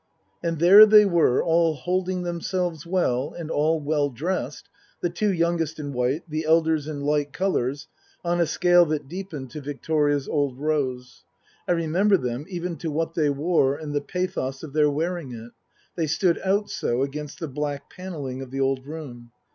And 0.41 0.57
there 0.57 0.87
they 0.87 1.05
were, 1.05 1.43
all 1.43 1.75
holding 1.75 2.23
themselves 2.23 2.87
well, 2.87 3.35
and 3.37 3.51
all 3.51 3.79
well 3.79 4.09
dressed 4.09 4.67
the 4.99 5.11
two 5.11 5.31
youngest 5.31 5.77
in 5.77 5.93
white, 5.93 6.27
the 6.27 6.43
elders 6.43 6.87
in 6.87 7.01
light 7.01 7.31
colours 7.31 7.87
on 8.25 8.41
a 8.41 8.47
scale 8.47 8.83
that 8.87 9.07
deepened 9.07 9.51
to 9.51 9.61
Victoria's 9.61 10.27
old 10.27 10.57
rose. 10.57 11.23
I 11.67 11.73
remember 11.73 12.17
them, 12.17 12.45
even 12.49 12.77
to 12.77 12.89
what 12.89 13.13
they 13.13 13.29
wore 13.29 13.75
and 13.75 13.93
the 13.93 14.01
pathos 14.01 14.63
of 14.63 14.73
their 14.73 14.89
wearing 14.89 15.33
it; 15.33 15.51
they 15.95 16.07
stood 16.07 16.39
out 16.43 16.71
so 16.71 17.03
against 17.03 17.39
the 17.39 17.47
black 17.47 17.87
panelling 17.91 18.41
of 18.41 18.49
the 18.49 18.59
old 18.59 18.87
room. 18.87 19.29